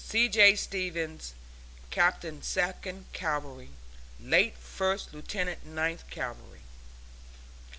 C. 0.03 0.27
J. 0.29 0.55
STEVENS, 0.55 1.35
Captain 1.91 2.41
Second 2.41 3.05
Cavalry. 3.13 3.69
(Late 4.19 4.57
First 4.57 5.13
Lieutenant 5.13 5.63
Ninth 5.63 6.09
Cavalry.) 6.09 6.61